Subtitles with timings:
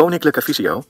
[0.00, 0.82] Koninklijke Visio.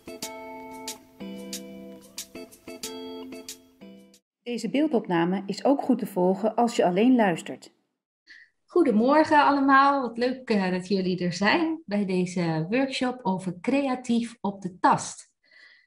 [4.43, 7.73] Deze beeldopname is ook goed te volgen als je alleen luistert.
[8.65, 14.63] Goedemorgen allemaal, wat leuk uh, dat jullie er zijn bij deze workshop over creatief op
[14.63, 15.33] de tast.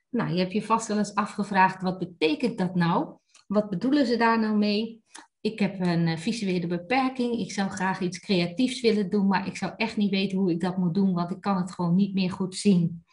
[0.10, 3.18] Nou, je hebt je vast wel eens afgevraagd, wat betekent dat nou?
[3.48, 5.04] Wat bedoelen ze daar nou mee?
[5.42, 9.58] Ik heb een uh, visuele beperking, ik zou graag iets creatiefs willen doen, maar ik
[9.58, 12.14] zou echt niet weten hoe ik dat moet doen, want ik kan het gewoon niet
[12.14, 13.04] meer goed zien.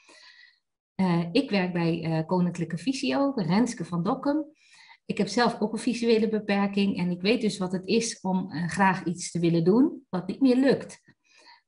[1.00, 4.44] Uh, ik werk bij Koninklijke Visio, Renske van Dokkum.
[5.06, 8.52] Ik heb zelf ook een visuele beperking en ik weet dus wat het is om
[8.52, 11.00] uh, graag iets te willen doen wat niet meer lukt.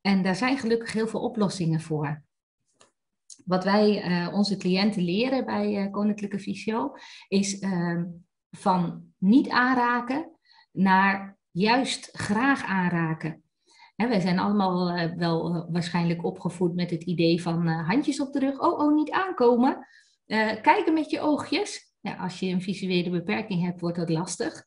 [0.01, 2.25] En daar zijn gelukkig heel veel oplossingen voor.
[3.45, 6.95] Wat wij onze cliënten leren bij Koninklijke Visio
[7.29, 8.05] is ehm,
[8.51, 10.30] van niet aanraken
[10.73, 13.41] naar juist graag aanraken.
[14.02, 18.60] Hè, wij zijn allemaal wel waarschijnlijk opgevoed met het idee van handjes op de rug.
[18.60, 19.87] Oh, oh, niet aankomen.
[20.63, 21.95] kijken met je oogjes.
[22.01, 24.65] Ja, als je een visuele beperking hebt, wordt dat lastig.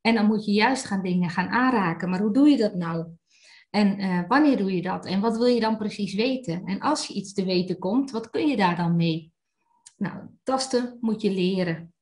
[0.00, 2.10] En dan moet je juist gaan dingen gaan aanraken.
[2.10, 3.06] Maar hoe doe je dat nou?
[3.70, 5.06] En wanneer doe je dat?
[5.06, 6.64] En wat wil je dan precies weten?
[6.64, 9.32] En als je iets te weten komt, wat kun je daar dan mee?
[9.96, 11.93] Nou, tasten moet je leren.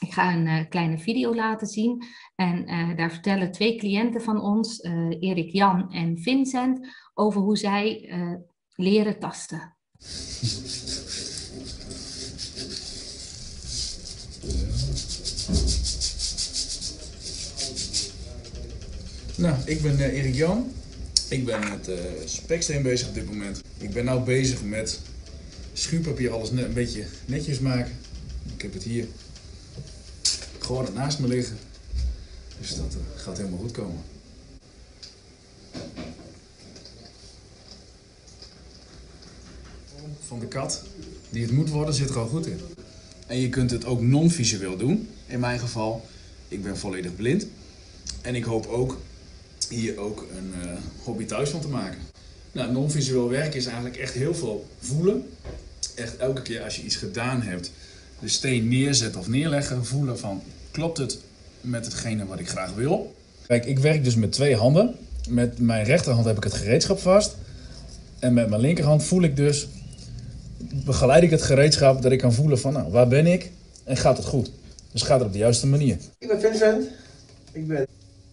[0.00, 2.04] Ik ga een uh, kleine video laten zien.
[2.34, 4.82] En uh, daar vertellen twee cliënten van ons,
[5.20, 8.10] Erik Jan en Vincent, over hoe zij
[8.74, 9.74] leren tasten.
[19.36, 20.72] Nou, ik ben uh, Erik Jan.
[21.28, 23.62] Ik ben met uh, speksteen bezig op dit moment.
[23.78, 25.00] Ik ben nu bezig met
[25.72, 27.92] schuurpapier alles net, een beetje netjes maken.
[28.54, 29.06] Ik heb het hier
[30.66, 31.56] gewoon naast me liggen.
[32.60, 34.00] Dus dat uh, gaat helemaal goed komen.
[40.26, 40.82] Van de kat
[41.30, 42.60] die het moet worden zit er al goed in.
[43.26, 45.08] En je kunt het ook non-visueel doen.
[45.26, 46.06] In mijn geval,
[46.48, 47.46] ik ben volledig blind.
[48.22, 49.00] En ik hoop ook
[49.68, 51.98] hier ook een uh, hobby thuis van te maken.
[52.52, 55.28] Nou, non-visueel werken is eigenlijk echt heel veel voelen.
[55.94, 57.70] Echt elke keer als je iets gedaan hebt,
[58.18, 60.42] de steen neerzetten of neerleggen, voelen van
[60.76, 61.18] klopt het
[61.60, 63.14] met hetgene wat ik graag wil.
[63.46, 64.94] Kijk, ik werk dus met twee handen.
[65.28, 67.36] Met mijn rechterhand heb ik het gereedschap vast.
[68.18, 69.68] En met mijn linkerhand voel ik dus,
[70.84, 73.50] begeleid ik het gereedschap dat ik kan voelen van nou, waar ben ik
[73.84, 74.50] en gaat het goed.
[74.92, 75.96] Dus gaat het op de juiste manier.
[76.18, 76.88] Ik ben Vincent.
[77.52, 77.86] Ik ben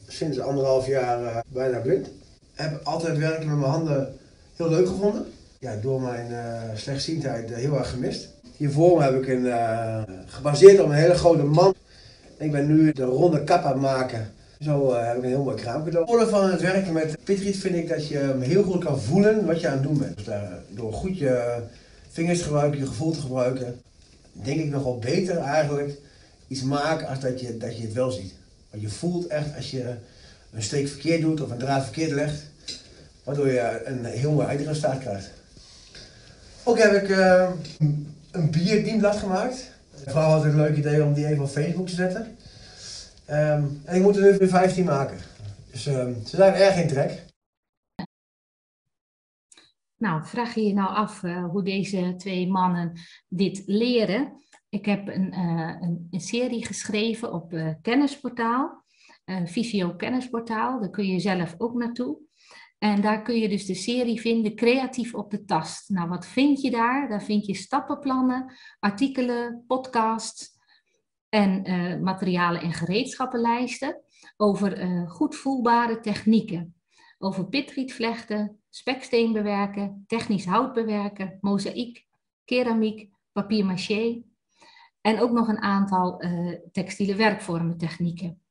[0.08, 2.08] sinds anderhalf jaar uh, bijna blind.
[2.54, 4.16] Heb altijd werken met mijn handen
[4.56, 5.26] heel leuk gevonden.
[5.60, 8.28] Ja, door mijn uh, slechtziendheid uh, heel erg gemist.
[8.58, 9.46] Hiervoor heb ik een,
[10.26, 11.76] gebaseerd op een hele grote man.
[12.44, 14.34] Ik ben nu de ronde kap aan het maken.
[14.60, 17.76] Zo heb ik een heel mooi kraam Het voordeel van het werken met Pitriet vind
[17.76, 20.18] ik dat je heel goed kan voelen wat je aan het doen bent.
[20.18, 20.36] Dus
[20.70, 21.64] door goed je
[22.10, 23.82] vingers te gebruiken, je gevoel te gebruiken,
[24.32, 25.98] denk ik nogal beter eigenlijk
[26.48, 28.34] iets maken als dat je, dat je het wel ziet.
[28.70, 29.94] Want je voelt echt als je
[30.54, 32.44] een steek verkeerd doet of een draad verkeerd legt,
[33.24, 35.32] waardoor je een heel mooi eindresultaat krijgt.
[36.64, 37.50] Ook heb ik uh,
[38.32, 39.72] een bierdienblad gemaakt.
[40.06, 42.38] Vrouw had een leuk idee om die even op Facebook te zetten.
[43.30, 45.18] Um, en ik moet er nu weer 15 maken.
[45.72, 47.26] Dus um, ze zijn erg in trek.
[49.98, 52.92] Nou, vraag je je nou af uh, hoe deze twee mannen
[53.28, 54.34] dit leren?
[54.70, 55.76] Ik heb een, uh,
[56.12, 58.84] een, serie geschreven op uh, Kennisportaal,
[59.26, 60.80] een Visio Kennisportaal.
[60.80, 62.18] Daar kun je zelf ook naartoe.
[62.84, 65.90] En daar kun je dus de serie vinden, Creatief op de Tast.
[65.90, 67.10] Nou, wat vind je daar?
[67.10, 70.52] Daar vind je stappenplannen, artikelen, podcasts
[71.30, 74.02] en uh, materialen en gereedschappenlijsten
[74.38, 76.76] over goed voelbare technieken.
[77.18, 82.06] Over pitrietvlechten, speksteen bewerken, technisch hout bewerken, mozaïek,
[82.46, 84.24] keramiek, papier-maché
[85.02, 88.42] en ook nog een aantal uh, textiele werkvormen technieken.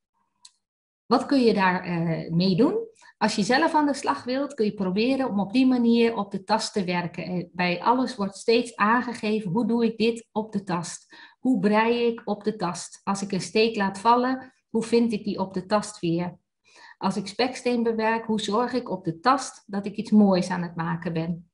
[1.07, 1.87] Wat kun je daar
[2.31, 2.82] mee doen?
[3.19, 6.31] Als je zelf aan de slag wilt, kun je proberen om op die manier op
[6.31, 7.51] de tast te werken.
[7.53, 11.17] Bij alles wordt steeds aangegeven, hoe doe ik dit op de tast?
[11.39, 13.01] Hoe brei ik op de tast?
[13.05, 16.39] Als ik een steek laat vallen, hoe vind ik die op de tast weer?
[16.99, 20.63] Als ik speksteen bewerk, hoe zorg ik op de tast dat ik iets moois aan
[20.63, 21.52] het maken ben?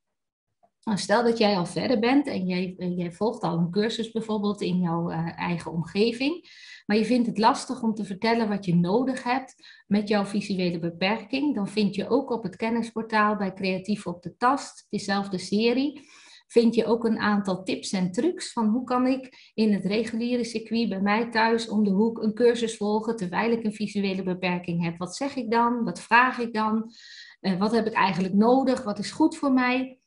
[0.88, 4.61] Nou, stel dat jij al verder bent en jij, jij volgt al een cursus bijvoorbeeld
[4.61, 6.50] in jouw uh, eigen omgeving,
[6.87, 9.55] maar je vindt het lastig om te vertellen wat je nodig hebt
[9.87, 14.37] met jouw visuele beperking, dan vind je ook op het kennisportaal bij Creatief op de
[14.37, 16.08] Tast, dezelfde serie,
[16.46, 20.44] vind je ook een aantal tips en trucs van hoe kan ik in het reguliere
[20.44, 24.85] circuit bij mij thuis om de hoek een cursus volgen terwijl ik een visuele beperking
[24.85, 24.99] heb.
[24.99, 25.85] Wat zeg ik dan?
[25.85, 26.93] Wat vraag ik dan?
[27.40, 28.82] Uh, wat heb ik eigenlijk nodig?
[28.85, 29.98] Wat is goed voor mij?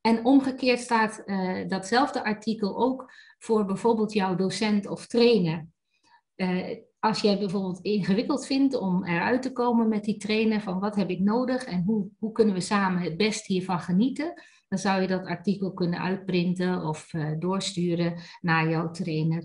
[0.00, 5.66] En omgekeerd staat uh, datzelfde artikel ook voor bijvoorbeeld jouw docent of trainer.
[6.36, 10.96] Uh, als jij bijvoorbeeld ingewikkeld vindt om eruit te komen met die trainer van wat
[10.96, 15.00] heb ik nodig en hoe, hoe kunnen we samen het best hiervan genieten, dan zou
[15.00, 19.44] je dat artikel kunnen uitprinten of uh, doorsturen naar jouw trainer.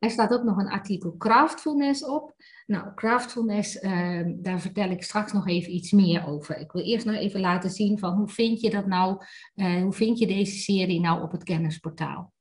[0.00, 2.34] Er staat ook nog een artikel craftfulness op.
[2.66, 6.58] Nou, craftfulness, uh, daar vertel ik straks nog even iets meer over.
[6.58, 9.24] Ik wil eerst nog even laten zien van hoe vind je dat nou,
[9.54, 12.32] uh, hoe vind je deze serie nou op het kennisportaal.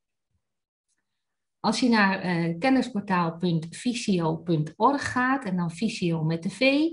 [1.60, 6.88] Als je naar uh, kennisportaal.visio.org gaat en dan visio met de V,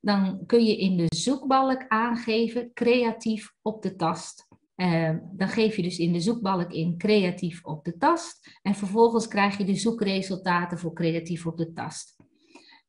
[0.00, 4.48] dan kun je in de zoekbalk aangeven creatief op de tast.
[4.76, 9.28] Uh, dan geef je dus in de zoekbalk in creatief op de tast en vervolgens
[9.28, 12.16] krijg je de zoekresultaten voor creatief op de tast.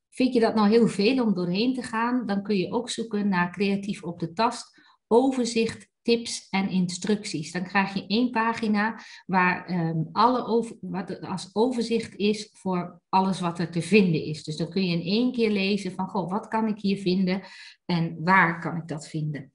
[0.09, 3.27] Vind je dat nou heel veel om doorheen te gaan, dan kun je ook zoeken
[3.27, 7.51] naar creatief op de tast, overzicht, tips en instructies.
[7.51, 13.39] Dan krijg je één pagina waar um, alle over, wat als overzicht is voor alles
[13.39, 14.43] wat er te vinden is.
[14.43, 17.41] Dus dan kun je in één keer lezen van, goh, wat kan ik hier vinden
[17.85, 19.53] en waar kan ik dat vinden?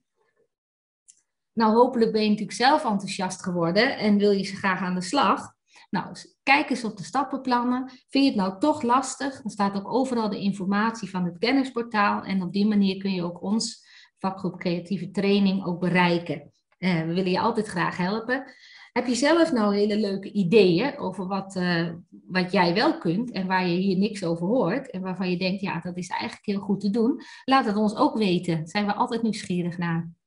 [1.61, 5.03] Nou, hopelijk ben je natuurlijk zelf enthousiast geworden en wil je ze graag aan de
[5.03, 5.53] slag.
[5.91, 7.89] Nou, kijk eens op de stappenplannen.
[7.89, 9.43] Vind je het nou toch lastig?
[9.43, 12.23] Dan staat ook overal de informatie van het kennisportaal.
[12.23, 13.87] En op die manier kun je ook ons
[14.19, 16.53] vakgroep creatieve training ook bereiken.
[16.79, 18.45] Uh, we willen je altijd graag helpen.
[18.93, 21.91] Heb je zelf nou hele leuke ideeën over wat, uh,
[22.27, 25.61] wat jij wel kunt en waar je hier niks over hoort en waarvan je denkt,
[25.61, 27.21] ja, dat is eigenlijk heel goed te doen?
[27.45, 28.67] Laat het ons ook weten.
[28.67, 30.19] Zijn we altijd nieuwsgierig naar.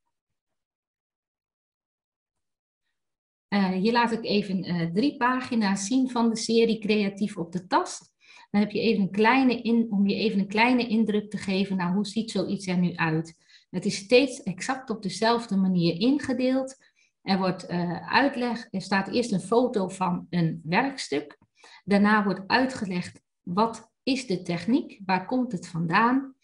[3.54, 7.68] Uh, hier laat ik even uh, drie pagina's zien van de serie Creatief op de
[7.68, 8.12] Tast.
[8.52, 11.78] Dan heb je even een kleine in, om je even een kleine indruk te geven,
[11.78, 13.36] nou hoe ziet zoiets er nu uit?
[13.70, 16.76] Het is steeds exact op dezelfde manier ingedeeld.
[17.22, 21.38] Er wordt uh, uitleg, er staat eerst een foto van een werkstuk.
[21.84, 26.36] Daarna wordt uitgelegd wat is de techniek, waar komt het vandaan.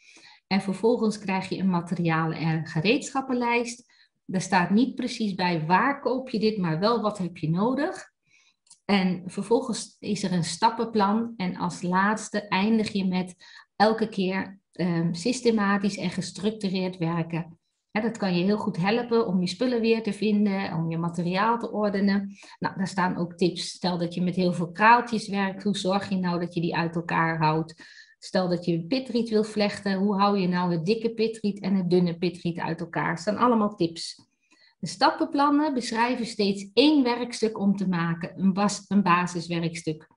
[0.47, 3.88] En vervolgens krijg je een materialen- en gereedschappenlijst
[4.31, 8.11] er staat niet precies bij waar koop je dit, maar wel wat heb je nodig.
[8.85, 11.33] En vervolgens is er een stappenplan.
[11.37, 13.35] En als laatste eindig je met
[13.75, 17.57] elke keer um, systematisch en gestructureerd werken.
[17.91, 21.59] dat kan je heel goed helpen om je spullen weer te vinden, om je materiaal
[21.59, 22.37] te ordenen.
[22.59, 23.69] Nou, daar staan ook tips.
[23.69, 26.75] Stel dat je met heel veel kraaltjes werkt, hoe zorg je nou dat je die
[26.75, 27.83] uit elkaar houdt?
[28.19, 31.89] Stel dat je pitriet wil vlechten, hoe hou je nou het dikke pitriet en het
[31.89, 33.15] dunne pitriet uit elkaar?
[33.15, 34.27] Dat zijn allemaal tips.
[34.79, 40.07] De stappenplannen beschrijven steeds één werkstuk om te maken, een, bas, een basiswerkstuk.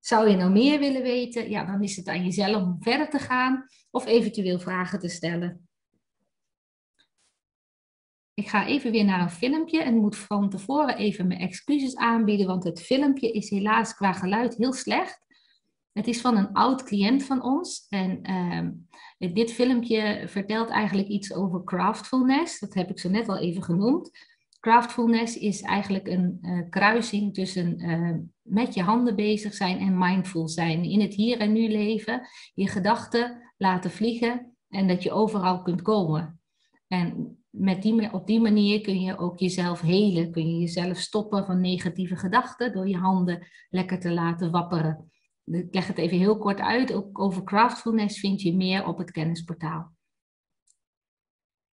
[0.00, 1.50] Zou je nou meer willen weten?
[1.50, 5.68] Ja, dan is het aan jezelf om verder te gaan of eventueel vragen te stellen.
[8.34, 12.46] Ik ga even weer naar een filmpje en moet van tevoren even mijn excuses aanbieden,
[12.46, 15.20] want het filmpje is helaas qua geluid heel slecht.
[15.92, 17.86] Het is van een oud cliënt van ons.
[17.88, 18.30] En
[19.18, 22.60] uh, dit filmpje vertelt eigenlijk iets over craftfulness.
[22.60, 24.10] Dat heb ik zo net al even genoemd.
[24.60, 30.48] Craftfulness is eigenlijk een uh, kruising tussen uh, met je handen bezig zijn en mindful
[30.48, 30.84] zijn.
[30.84, 35.82] In het hier en nu leven, je gedachten laten vliegen en dat je overal kunt
[35.82, 36.40] komen.
[36.88, 40.30] En met die, op die manier kun je ook jezelf helen.
[40.30, 45.11] Kun je jezelf stoppen van negatieve gedachten door je handen lekker te laten wapperen.
[45.44, 46.92] Ik leg het even heel kort uit.
[46.92, 49.92] Ook over craftfulness vind je meer op het kennisportaal.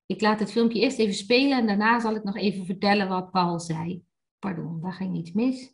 [0.06, 3.32] Ik laat het filmpje eerst even spelen en daarna zal ik nog even vertellen wat
[3.32, 4.06] Paul zei.
[4.40, 5.74] Pardon, daar ging iets mis.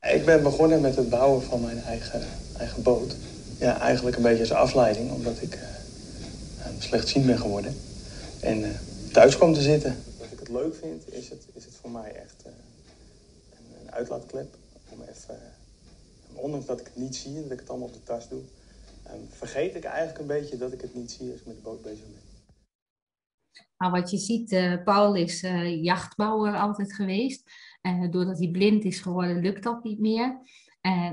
[0.00, 2.20] Ik ben begonnen met het bouwen van mijn eigen,
[2.58, 3.16] eigen boot.
[3.58, 5.62] Ja, eigenlijk een beetje als afleiding, omdat ik uh,
[6.78, 7.74] slechtziend ben geworden.
[8.40, 8.68] En uh,
[9.12, 9.96] thuis kwam te zitten.
[10.18, 12.46] Wat ik het leuk vind, is het, is het voor mij echt...
[12.46, 12.52] Uh,
[13.94, 14.56] uitlaatklep.
[14.88, 15.38] Om even,
[16.34, 18.42] ondanks dat ik het niet zie en dat ik het allemaal op de tas doe,
[19.12, 21.62] um, vergeet ik eigenlijk een beetje dat ik het niet zie als ik met de
[21.62, 22.22] boot bezig ben.
[23.78, 27.50] Nou, wat je ziet, uh, Paul is uh, jachtbouwer altijd geweest.
[28.10, 30.40] Doordat hij blind is geworden, lukt dat niet meer.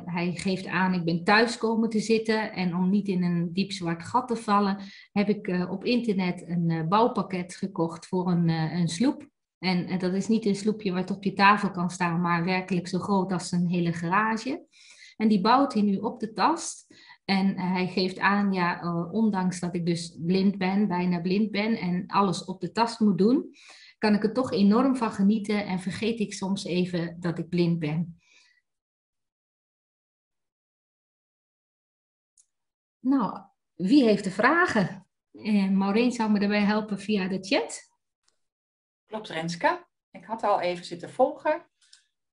[0.05, 2.53] Hij geeft aan, ik ben thuis komen te zitten.
[2.53, 4.77] En om niet in een diep zwart gat te vallen,
[5.11, 9.29] heb ik op internet een bouwpakket gekocht voor een, een sloep.
[9.61, 12.87] En, en, dat is niet een sloepje wat op je tafel kan staan, maar werkelijk
[12.87, 14.65] zo groot als een hele garage.
[15.17, 16.95] En die bouwt hij nu op de tast.
[17.25, 21.75] En hij geeft aan, ja, uh, ondanks dat ik dus blind ben, bijna blind ben
[21.75, 23.55] en alles op de tast moet doen,
[23.97, 27.79] kan ik er toch enorm van genieten en vergeet ik soms even dat ik blind
[27.79, 28.19] ben.
[32.99, 33.39] Nou,
[33.75, 35.07] wie heeft de vragen?
[35.31, 37.90] En Maureen zou me daarbij helpen via de chat.
[39.11, 39.85] Klopt, Renske.
[40.11, 41.65] Ik had al even zitten volgen.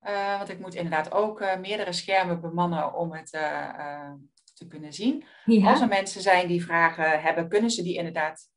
[0.02, 4.12] Uh, want ik moet inderdaad ook uh, meerdere schermen bemannen om het uh,
[4.54, 5.24] te kunnen zien.
[5.44, 5.70] Ja.
[5.70, 8.50] Als er mensen zijn die vragen hebben, kunnen ze die inderdaad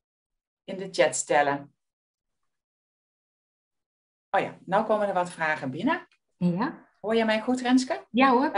[0.64, 1.74] in de chat stellen.
[4.30, 6.08] Oh ja, nou komen er wat vragen binnen.
[6.38, 6.88] Ja.
[7.00, 8.06] Hoor je mij goed, Renske?
[8.10, 8.52] Ja hoor.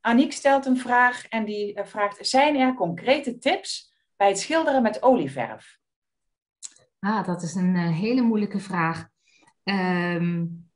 [0.00, 5.02] Aniek stelt een vraag en die vraagt: Zijn er concrete tips bij het schilderen met
[5.02, 5.78] olieverf?
[7.06, 9.08] Ah, dat is een hele moeilijke vraag.
[9.64, 10.68] Um,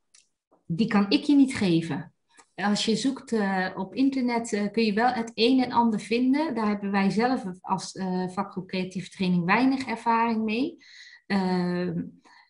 [0.65, 2.13] die kan ik je niet geven.
[2.55, 6.55] Als je zoekt uh, op internet uh, kun je wel het een en ander vinden.
[6.55, 10.77] Daar hebben wij zelf als uh, vakgroep creatieve training weinig ervaring mee.
[11.27, 12.03] Ehm,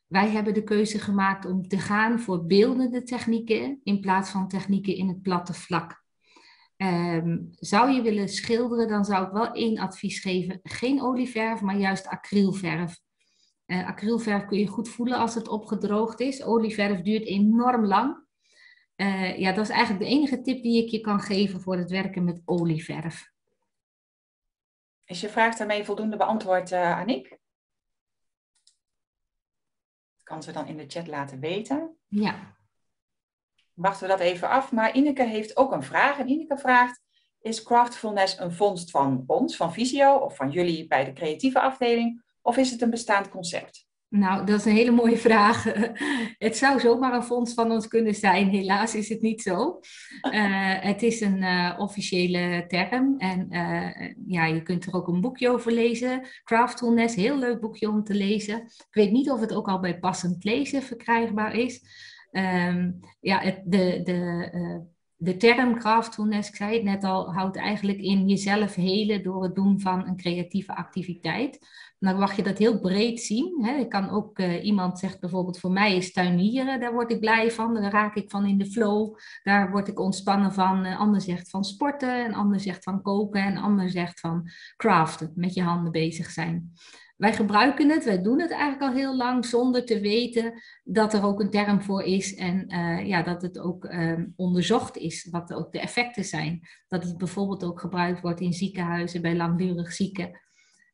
[0.07, 4.95] wij hebben de keuze gemaakt om te gaan voor beeldende technieken in plaats van technieken
[4.95, 6.03] in het platte vlak.
[6.77, 10.59] Um, zou je willen schilderen, dan zou ik wel één advies geven.
[10.63, 12.99] Geen olieverf, maar juist acrylverf.
[13.71, 16.43] Uh, acrylverf kun je goed voelen als het opgedroogd is.
[16.43, 18.25] Olieverf duurt enorm lang.
[18.95, 21.91] Uh, ja, dat is eigenlijk de enige tip die ik je kan geven voor het
[21.91, 23.31] werken met olieverf.
[25.05, 27.37] Is je vraag daarmee voldoende beantwoord, uh, Aniek?
[30.23, 31.97] Kan ze dan in de chat laten weten?
[32.07, 32.57] Ja.
[33.73, 34.71] Wachten we dat even af.
[34.71, 36.19] Maar Ineke heeft ook een vraag.
[36.19, 37.01] En Ineke vraagt,
[37.39, 42.29] is craftfulness een vondst van ons, van Visio, of van jullie bij de creatieve afdeling?
[42.41, 43.89] Of is het een bestaand concept?
[44.11, 45.63] Nou, dat is een hele mooie vraag.
[46.37, 48.49] het zou zomaar een fonds van ons kunnen zijn.
[48.49, 49.79] Helaas is het niet zo.
[50.31, 53.15] Uh, het is een uh, officiële term.
[53.17, 56.27] En uh, ja, je kunt er ook een boekje over lezen.
[56.43, 58.57] Craftfulness, heel leuk boekje om te lezen.
[58.61, 61.81] Ik weet niet of het ook al bij passend lezen verkrijgbaar is.
[62.31, 67.99] Um, ja, het, de, de, de term craftfulness, ik zei het net al, houdt eigenlijk
[67.99, 71.59] in jezelf helen door het doen van een creatieve activiteit
[72.01, 73.63] dan mag je dat heel breed zien.
[73.63, 73.75] Hè.
[73.75, 77.51] Ik kan ook, uh, iemand zegt bijvoorbeeld, voor mij is tuinieren, daar word ik blij
[77.51, 80.85] van, daar raak ik van in de flow, daar word ik ontspannen van.
[80.85, 85.31] Een ander zegt van sporten, een ander zegt van koken, en ander zegt van craften,
[85.35, 86.73] met je handen bezig zijn.
[87.17, 90.53] Wij gebruiken het, wij doen het eigenlijk al heel lang zonder te weten
[90.83, 94.97] dat er ook een term voor is en uh, ja, dat het ook uh, onderzocht
[94.97, 96.67] is, wat ook de effecten zijn.
[96.87, 100.39] Dat het bijvoorbeeld ook gebruikt wordt in ziekenhuizen bij langdurig zieken.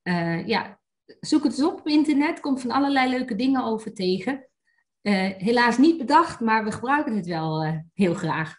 [0.03, 0.79] Uh, ja,
[1.19, 4.47] zoek het eens op op internet, komt van allerlei leuke dingen over tegen.
[5.01, 8.55] Uh, helaas niet bedacht, maar we gebruiken het wel uh, heel graag.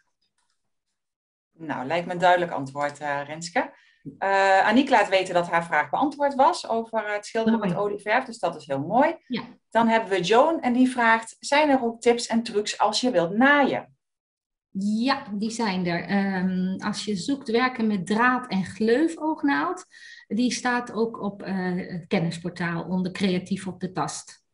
[1.53, 3.73] Nou, lijkt me een duidelijk antwoord, uh, Renske.
[4.19, 7.71] Uh, Aniek laat weten dat haar vraag beantwoord was over het schilderen mooi.
[7.71, 9.17] met olieverf, dus dat is heel mooi.
[9.27, 9.43] Ja.
[9.71, 13.11] Dan hebben we Joan en die vraagt, zijn er ook tips en trucs als je
[13.11, 13.97] wilt naaien?
[14.81, 16.35] Ja, die zijn er.
[16.43, 19.85] Um, als je zoekt werken met draad en gleufoognaald,
[20.29, 24.47] die staat ook op uh, het kennisportaal onder creatief op de tast.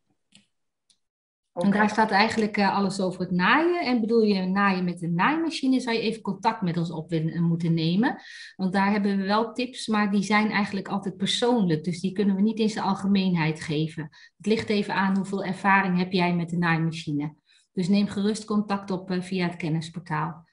[1.53, 1.71] Okay.
[1.71, 3.87] En daar staat eigenlijk uh, alles over het naaien.
[3.87, 7.75] En bedoel je naaien met een naaimachine, zou je even contact met ons op moeten
[7.75, 8.17] nemen.
[8.57, 11.85] Want daar hebben we wel tips, maar die zijn eigenlijk altijd persoonlijk.
[11.85, 14.03] Dus die kunnen we niet in zijn algemeenheid geven.
[14.37, 17.35] Het ligt even aan hoeveel ervaring heb jij met de naaimachine.
[17.73, 20.45] Dus neem gerust contact op uh, via het kennisportaal.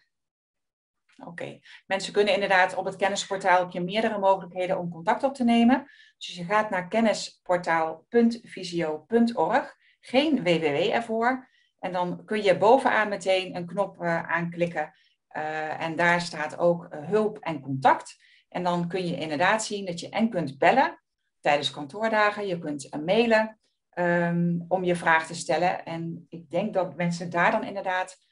[1.26, 5.44] Oké, mensen kunnen inderdaad op het kennisportaal heb je meerdere mogelijkheden om contact op te
[5.44, 5.88] nemen.
[6.18, 11.50] Dus je gaat naar kennisportaal.visio.org, geen www ervoor.
[11.80, 14.94] En dan kun je bovenaan meteen een knop uh, aanklikken.
[15.38, 18.18] Uh, en daar staat ook uh, hulp en contact.
[18.50, 21.02] En dan kun je inderdaad zien dat je en kunt bellen
[21.40, 23.60] tijdens kantoordagen, je kunt mailen
[23.94, 25.86] um, om je vraag te stellen.
[25.86, 28.30] En ik denk dat mensen daar dan inderdaad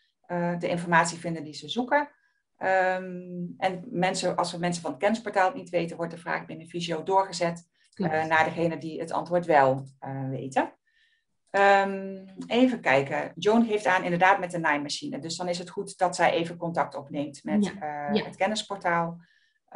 [0.59, 2.09] de informatie vinden die ze zoeken.
[2.63, 6.45] Um, en mensen, als we mensen van het kennisportaal het niet weten, wordt de vraag
[6.45, 10.73] binnen Visio doorgezet uh, naar degene die het antwoord wel uh, weten.
[11.51, 13.31] Um, even kijken.
[13.35, 15.19] Joan geeft aan inderdaad met de naaimachine.
[15.19, 17.71] Dus dan is het goed dat zij even contact opneemt met ja.
[18.09, 18.23] Uh, ja.
[18.23, 19.21] het kennisportaal.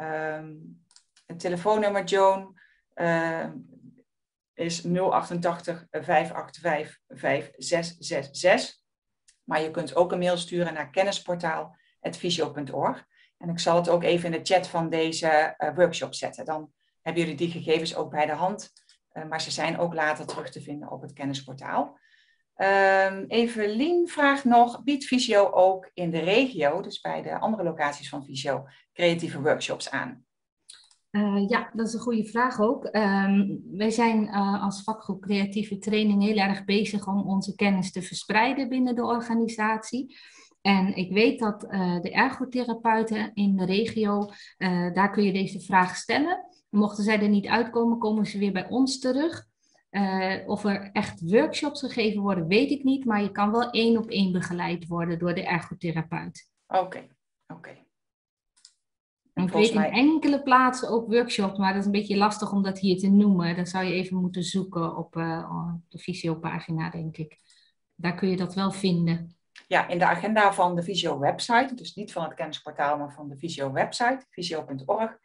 [0.00, 0.82] Um,
[1.26, 2.58] het telefoonnummer Joan
[4.54, 8.76] is 088 585 5666.
[9.44, 11.76] Maar je kunt ook een mail sturen naar kennisportaal
[12.10, 13.06] visio.org.
[13.38, 16.44] En ik zal het ook even in de chat van deze uh, workshop zetten.
[16.44, 16.70] Dan
[17.02, 18.72] hebben jullie die gegevens ook bij de hand.
[19.12, 21.98] Uh, maar ze zijn ook later terug te vinden op het kennisportaal.
[22.56, 28.08] Um, Evelien vraagt nog, biedt Visio ook in de regio, dus bij de andere locaties
[28.08, 30.24] van Visio, creatieve workshops aan?
[31.10, 32.84] Uh, ja, dat is een goede vraag ook.
[32.84, 34.28] Um, wij zijn
[34.60, 40.16] als vakgroep creatieve training heel erg bezig om onze kennis te verspreiden binnen de organisatie.
[40.66, 45.60] En ik weet dat uh, de ergotherapeuten in de regio, uh, daar kun je deze
[45.60, 46.46] vraag stellen.
[46.70, 49.46] Mochten zij er niet uitkomen, komen ze weer bij ons terug.
[49.90, 53.04] Uh, of er echt workshops gegeven worden, weet ik niet.
[53.04, 56.50] Maar je kan wel één op één begeleid worden door de ergotherapeut.
[56.66, 57.06] Oké,
[57.46, 57.78] oké.
[59.34, 62.78] Ik weet in enkele plaatsen ook workshops, maar dat is een beetje lastig om dat
[62.78, 63.56] hier te noemen.
[63.56, 67.38] Dan zou je even moeten zoeken op, op de visiopagina, denk ik.
[67.94, 69.33] Daar kun je dat wel vinden.
[69.66, 73.28] Ja, in de agenda van de Visio website, dus niet van het kennisportaal, maar van
[73.28, 75.18] de Visio website, visio.org.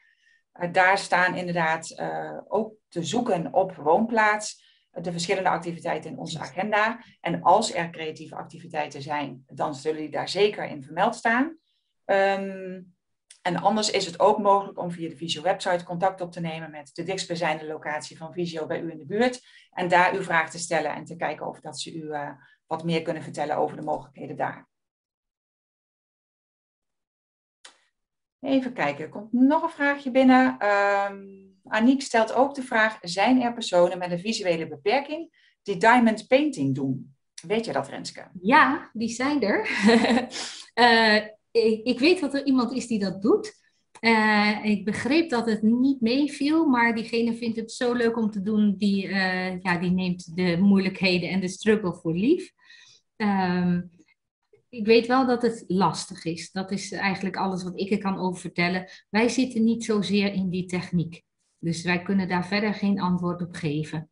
[0.53, 6.39] Uh, daar staan inderdaad uh, ook te zoeken op woonplaats de verschillende activiteiten in onze
[6.39, 7.03] agenda.
[7.21, 11.57] En als er creatieve activiteiten zijn, dan zullen die daar zeker in vermeld staan.
[12.05, 12.97] Um,
[13.41, 16.71] en anders is het ook mogelijk om via de Visio website contact op te nemen
[16.71, 19.41] met de dichtstbijzijnde locatie van Visio bij u in de buurt.
[19.71, 22.13] En daar uw vraag te stellen en te kijken of dat ze u
[22.69, 24.67] wat meer kunnen vertellen over de mogelijkheden daar.
[28.39, 30.67] Even kijken, er komt nog een vraagje binnen.
[30.67, 36.27] Um, Aniek stelt ook de vraag, zijn er personen met een visuele beperking die diamond
[36.27, 37.15] painting doen?
[37.47, 38.29] Weet je dat, Renske?
[38.41, 39.69] Ja, die zijn er.
[41.51, 43.68] ik, ik, weet dat er iemand is die dat doet.
[44.01, 48.41] Uh, ik begreep dat het niet meeviel, maar diegene vindt het zo leuk om te
[48.41, 52.51] doen, die, uh, ja, die neemt de moeilijkheden en de struggle voor lief.
[53.15, 53.91] Um,
[54.69, 56.51] ik weet wel dat het lastig is.
[56.51, 58.89] Dat is eigenlijk alles wat ik er kan over vertellen.
[59.09, 61.23] Wij zitten niet zozeer in die techniek.
[61.57, 64.09] Dus wij kunnen daar verder geen antwoord op geven.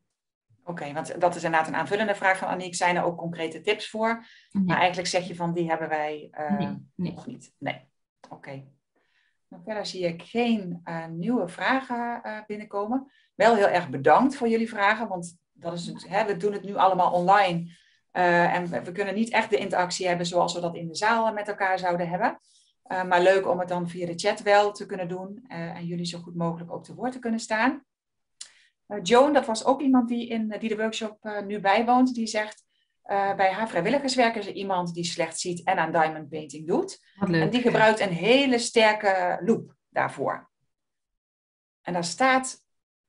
[0.64, 2.76] Oké, want dat is inderdaad een aanvullende vraag van Aniek.
[2.76, 4.26] Zijn er ook concrete tips voor?
[4.52, 4.64] Nee.
[4.64, 7.12] Maar eigenlijk zeg je van die hebben wij uh, nee, nee.
[7.12, 7.54] nog niet.
[7.58, 7.80] Nee,
[8.22, 8.36] oké.
[8.36, 8.68] Okay.
[9.50, 13.12] Nou, verder zie ik geen uh, nieuwe vragen uh, binnenkomen.
[13.36, 16.64] Wel heel erg bedankt voor jullie vragen, want dat is het, hè, we doen het
[16.64, 17.76] nu allemaal online.
[18.12, 21.48] en we, kunnen niet echt de interactie hebben zoals we dat in de zaal met
[21.48, 22.40] elkaar zouden hebben.
[22.88, 26.20] maar leuk om het dan via de chat wel te kunnen doen en jullie zo
[26.20, 27.86] goed mogelijk ook te woord te kunnen staan.
[29.02, 32.67] Joan, dat was ook iemand die, in, die de workshop nu bijwoont, die zegt,
[33.08, 37.00] uh, bij haar vrijwilligerswerk is er iemand die slecht ziet en aan diamond painting doet.
[37.20, 40.50] En die gebruikt een hele sterke loop daarvoor.
[41.82, 42.66] En daar staat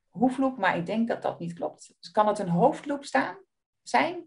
[0.08, 1.94] hoefloop, maar ik denk dat dat niet klopt.
[2.00, 3.38] Dus kan het een hoofdloop staan,
[3.82, 4.24] zijn?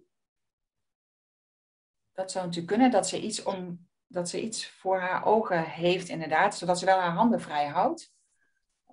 [2.13, 6.09] Dat zou natuurlijk kunnen, dat ze iets, om, dat ze iets voor haar ogen heeft
[6.09, 8.13] inderdaad, zodat ze wel haar handen vrij houdt.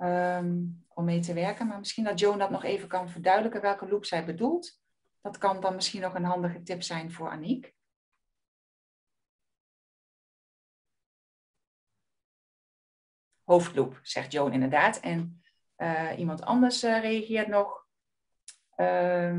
[0.02, 1.66] Um, om mee te werken.
[1.66, 4.80] Maar misschien dat Joan dat nog even kan verduidelijken welke loop zij bedoelt.
[5.20, 7.76] Dat kan dan misschien nog een handige tip zijn voor Aniek.
[13.44, 15.00] Hoofdloop, zegt Joan inderdaad.
[15.00, 15.42] En
[15.76, 17.86] uh, iemand anders uh, reageert nog
[18.76, 19.34] uh,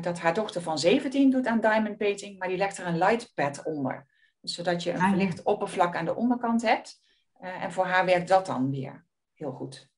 [0.00, 3.34] dat haar dochter van 17 doet aan diamond painting, maar die legt er een light
[3.34, 4.08] pad onder.
[4.40, 7.02] Dus zodat je een verlicht oppervlak aan de onderkant hebt.
[7.38, 9.90] en voor haar werkt dat dan weer heel goed.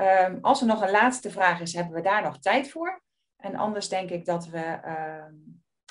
[0.00, 3.02] Um, als er nog een laatste vraag is, hebben we daar nog tijd voor.
[3.36, 5.24] En anders denk ik dat we uh,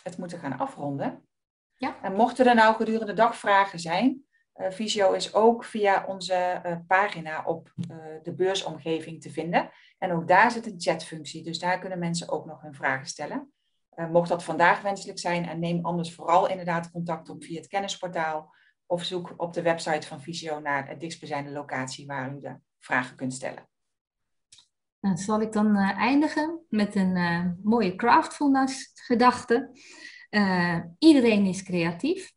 [0.03, 1.27] het moeten gaan afronden.
[1.75, 1.95] Ja.
[2.01, 6.61] En mochten er nou gedurende de dag vragen zijn, uh, Visio is ook via onze
[6.65, 9.69] uh, pagina op uh, de beursomgeving te vinden.
[9.97, 13.53] En ook daar zit een chatfunctie, dus daar kunnen mensen ook nog hun vragen stellen.
[13.95, 18.53] mocht dat vandaag wenselijk zijn, en neem anders vooral inderdaad contact op via het kennisportaal
[18.85, 23.15] of zoek op de website van Visio naar het dichtstbijzijnde locatie waar u de vragen
[23.15, 23.67] kunt stellen.
[25.05, 29.69] Dan zal ik dan uh, eindigen met een uh, mooie craftfulness gedachte.
[30.29, 32.33] Uh, iedereen is creatief.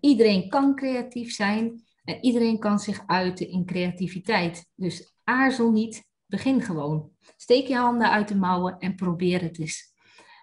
[0.00, 1.82] iedereen kan creatief zijn.
[2.04, 4.66] En iedereen kan zich uiten in creativiteit.
[4.74, 7.10] Dus aarzel niet, begin gewoon.
[7.36, 9.92] Steek je handen uit de mouwen en probeer het eens.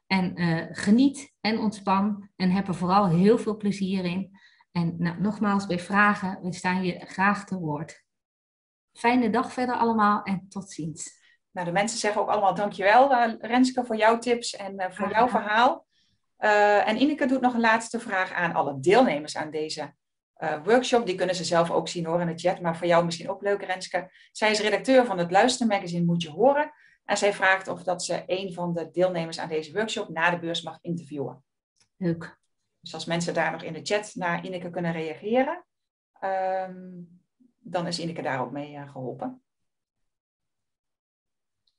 [0.08, 0.34] En
[0.72, 4.32] geniet en ontspan en heb er vooral heel veel plezier in.
[4.72, 8.04] En nou, nogmaals, bij vragen, we staan je graag te woord.
[8.94, 11.20] Fijne dag verder allemaal en tot ziens.
[11.52, 15.10] Nou, de mensen zeggen ook allemaal dankjewel uh, Renske voor jouw tips en uh, voor
[15.10, 15.86] jouw verhaal.
[16.40, 19.94] Uh, en Ineke doet nog een laatste vraag aan alle deelnemers aan deze
[20.64, 21.06] workshop.
[21.06, 23.42] Die kunnen ze zelf ook zien horen in de chat, maar voor jou misschien ook
[23.42, 24.12] leuk Renske.
[24.32, 26.72] Zij is redacteur van het luistermagazine Moet Je Horen.
[27.06, 30.40] En zij vraagt of dat ze een van de deelnemers aan deze workshop na de
[30.40, 31.44] beurs mag interviewen.
[31.98, 32.40] Leuk.
[32.80, 35.66] Dus als mensen daar nog in de chat naar Ineke kunnen reageren,
[36.22, 37.21] um,
[37.64, 39.42] dan is Ineke daar ook mee geholpen.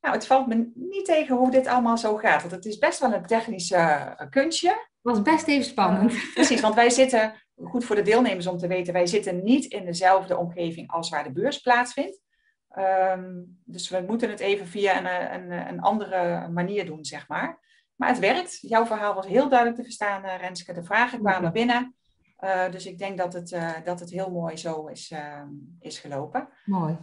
[0.02, 2.40] Nou, het valt me niet tegen hoe dit allemaal zo gaat.
[2.40, 4.68] Want het is best wel een technisch uh, kunstje.
[4.68, 6.12] Het was best even spannend.
[6.12, 9.64] Uh, precies, want wij zitten, goed voor de deelnemers om te weten, wij zitten niet
[9.64, 12.20] in dezelfde omgeving als waar de beurs plaatsvindt.
[12.78, 17.60] Um, dus we moeten het even via een, een, een, andere manier doen, zeg maar.
[17.94, 18.58] Maar het werkt.
[18.60, 20.72] Jouw verhaal was heel duidelijk te verstaan, Renske.
[20.72, 21.96] De vragen kwamen binnen.
[22.70, 25.48] Dus ik denk dat het, dat het heel mooi zo is, ehm,
[25.80, 26.48] is gelopen.
[26.64, 26.98] Mooi.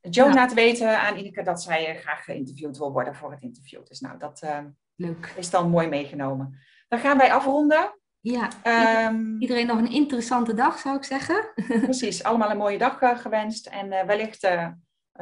[0.00, 0.34] Joe ja.
[0.34, 3.84] laat weten aan Ineke dat zij graag geïnterviewd wil worden voor het interview.
[3.84, 5.32] Dus nou, dat ehm, Leuk.
[5.36, 6.58] is dan mooi meegenomen.
[6.88, 7.98] Dan gaan wij afronden.
[8.20, 11.52] Ja, ehm, iedereen nog een interessante dag zou ik zeggen.
[11.82, 14.48] Precies, allemaal een mooie dag gewenst en wellicht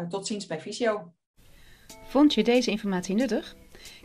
[0.08, 1.12] tot ziens bij Visio.
[2.04, 3.56] Vond je deze informatie nuttig?